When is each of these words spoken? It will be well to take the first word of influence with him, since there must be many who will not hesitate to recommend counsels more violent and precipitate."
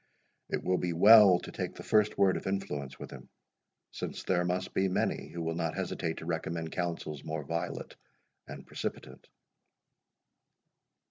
It 0.49 0.63
will 0.63 0.79
be 0.79 0.93
well 0.93 1.37
to 1.41 1.51
take 1.51 1.75
the 1.75 1.83
first 1.83 2.17
word 2.17 2.35
of 2.35 2.47
influence 2.47 2.97
with 2.97 3.11
him, 3.11 3.29
since 3.91 4.23
there 4.23 4.43
must 4.43 4.73
be 4.73 4.87
many 4.89 5.29
who 5.29 5.43
will 5.43 5.53
not 5.53 5.75
hesitate 5.75 6.17
to 6.17 6.25
recommend 6.25 6.71
counsels 6.71 7.23
more 7.23 7.43
violent 7.43 7.95
and 8.47 8.65
precipitate." 8.65 9.27